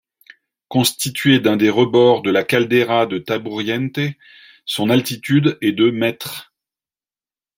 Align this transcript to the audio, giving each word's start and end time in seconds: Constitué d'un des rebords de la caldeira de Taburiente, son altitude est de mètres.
Constitué 0.67 1.37
d'un 1.39 1.57
des 1.57 1.69
rebords 1.69 2.23
de 2.23 2.31
la 2.31 2.43
caldeira 2.43 3.05
de 3.05 3.19
Taburiente, 3.19 3.99
son 4.65 4.89
altitude 4.89 5.59
est 5.61 5.73
de 5.73 5.91
mètres. 5.91 6.55